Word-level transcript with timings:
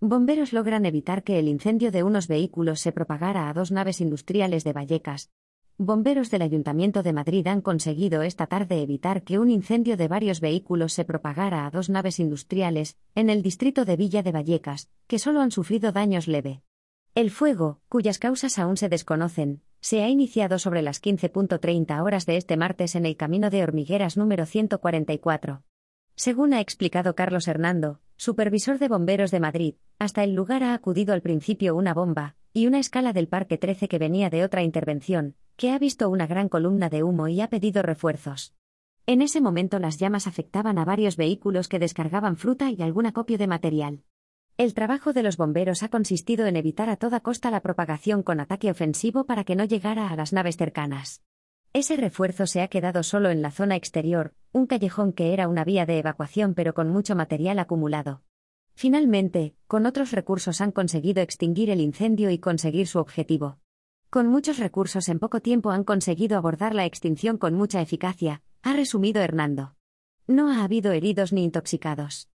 Bomberos 0.00 0.52
logran 0.52 0.86
evitar 0.86 1.24
que 1.24 1.40
el 1.40 1.48
incendio 1.48 1.90
de 1.90 2.04
unos 2.04 2.28
vehículos 2.28 2.80
se 2.80 2.92
propagara 2.92 3.48
a 3.48 3.52
dos 3.52 3.72
naves 3.72 4.00
industriales 4.00 4.62
de 4.62 4.72
Vallecas. 4.72 5.32
Bomberos 5.76 6.30
del 6.30 6.42
Ayuntamiento 6.42 7.02
de 7.02 7.12
Madrid 7.12 7.44
han 7.48 7.62
conseguido 7.62 8.22
esta 8.22 8.46
tarde 8.46 8.80
evitar 8.80 9.24
que 9.24 9.40
un 9.40 9.50
incendio 9.50 9.96
de 9.96 10.06
varios 10.06 10.40
vehículos 10.40 10.92
se 10.92 11.04
propagara 11.04 11.66
a 11.66 11.70
dos 11.72 11.90
naves 11.90 12.20
industriales, 12.20 12.96
en 13.16 13.28
el 13.28 13.42
distrito 13.42 13.84
de 13.84 13.96
Villa 13.96 14.22
de 14.22 14.30
Vallecas, 14.30 14.88
que 15.08 15.18
solo 15.18 15.40
han 15.40 15.50
sufrido 15.50 15.90
daños 15.90 16.28
leve. 16.28 16.62
El 17.16 17.32
fuego, 17.32 17.80
cuyas 17.88 18.20
causas 18.20 18.60
aún 18.60 18.76
se 18.76 18.88
desconocen, 18.88 19.62
se 19.80 20.04
ha 20.04 20.08
iniciado 20.08 20.60
sobre 20.60 20.82
las 20.82 21.02
15.30 21.02 22.04
horas 22.04 22.24
de 22.24 22.36
este 22.36 22.56
martes 22.56 22.94
en 22.94 23.04
el 23.04 23.16
camino 23.16 23.50
de 23.50 23.64
hormigueras 23.64 24.16
número 24.16 24.46
144. 24.46 25.64
Según 26.14 26.54
ha 26.54 26.60
explicado 26.60 27.16
Carlos 27.16 27.48
Hernando, 27.48 28.00
supervisor 28.18 28.78
de 28.78 28.88
bomberos 28.88 29.30
de 29.30 29.38
Madrid, 29.38 29.74
hasta 30.00 30.24
el 30.24 30.34
lugar 30.34 30.64
ha 30.64 30.74
acudido 30.74 31.14
al 31.14 31.22
principio 31.22 31.76
una 31.76 31.94
bomba, 31.94 32.34
y 32.52 32.66
una 32.66 32.80
escala 32.80 33.12
del 33.12 33.28
Parque 33.28 33.58
13 33.58 33.86
que 33.86 33.98
venía 33.98 34.28
de 34.28 34.42
otra 34.42 34.64
intervención, 34.64 35.36
que 35.56 35.70
ha 35.70 35.78
visto 35.78 36.10
una 36.10 36.26
gran 36.26 36.48
columna 36.48 36.88
de 36.88 37.04
humo 37.04 37.28
y 37.28 37.40
ha 37.40 37.48
pedido 37.48 37.80
refuerzos. 37.82 38.54
En 39.06 39.22
ese 39.22 39.40
momento 39.40 39.78
las 39.78 39.98
llamas 39.98 40.26
afectaban 40.26 40.78
a 40.78 40.84
varios 40.84 41.16
vehículos 41.16 41.68
que 41.68 41.78
descargaban 41.78 42.36
fruta 42.36 42.72
y 42.72 42.82
algún 42.82 43.06
acopio 43.06 43.38
de 43.38 43.46
material. 43.46 44.02
El 44.56 44.74
trabajo 44.74 45.12
de 45.12 45.22
los 45.22 45.36
bomberos 45.36 45.84
ha 45.84 45.88
consistido 45.88 46.46
en 46.46 46.56
evitar 46.56 46.90
a 46.90 46.96
toda 46.96 47.20
costa 47.20 47.52
la 47.52 47.60
propagación 47.60 48.24
con 48.24 48.40
ataque 48.40 48.68
ofensivo 48.68 49.26
para 49.26 49.44
que 49.44 49.54
no 49.54 49.64
llegara 49.64 50.10
a 50.10 50.16
las 50.16 50.32
naves 50.32 50.56
cercanas. 50.56 51.22
Ese 51.72 51.96
refuerzo 51.96 52.46
se 52.46 52.62
ha 52.62 52.68
quedado 52.68 53.02
solo 53.02 53.30
en 53.30 53.42
la 53.42 53.50
zona 53.50 53.76
exterior, 53.76 54.34
un 54.52 54.66
callejón 54.66 55.12
que 55.12 55.32
era 55.32 55.48
una 55.48 55.64
vía 55.64 55.84
de 55.84 55.98
evacuación 55.98 56.54
pero 56.54 56.72
con 56.72 56.88
mucho 56.88 57.14
material 57.14 57.58
acumulado. 57.58 58.22
Finalmente, 58.74 59.54
con 59.66 59.84
otros 59.86 60.12
recursos 60.12 60.60
han 60.60 60.72
conseguido 60.72 61.22
extinguir 61.22 61.68
el 61.68 61.80
incendio 61.80 62.30
y 62.30 62.38
conseguir 62.38 62.86
su 62.86 62.98
objetivo. 62.98 63.58
Con 64.08 64.28
muchos 64.28 64.58
recursos 64.58 65.08
en 65.10 65.18
poco 65.18 65.40
tiempo 65.40 65.70
han 65.70 65.84
conseguido 65.84 66.38
abordar 66.38 66.74
la 66.74 66.86
extinción 66.86 67.36
con 67.36 67.54
mucha 67.54 67.82
eficacia, 67.82 68.42
ha 68.62 68.72
resumido 68.72 69.20
Hernando. 69.20 69.74
No 70.26 70.50
ha 70.50 70.64
habido 70.64 70.92
heridos 70.92 71.32
ni 71.32 71.44
intoxicados. 71.44 72.26